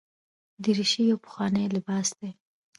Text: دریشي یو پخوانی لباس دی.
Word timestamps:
دریشي 0.63 1.01
یو 1.09 1.17
پخوانی 1.25 1.65
لباس 1.75 2.09
دی. 2.19 2.29